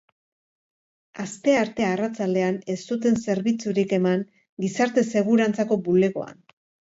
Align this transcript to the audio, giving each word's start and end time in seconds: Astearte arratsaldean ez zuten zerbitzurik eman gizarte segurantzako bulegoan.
Astearte 1.23 1.85
arratsaldean 1.87 2.57
ez 2.75 2.77
zuten 2.95 3.19
zerbitzurik 3.25 3.93
eman 3.99 4.25
gizarte 4.65 5.05
segurantzako 5.11 5.79
bulegoan. 5.91 6.43